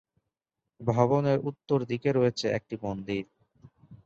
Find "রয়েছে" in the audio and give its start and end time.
2.11-2.45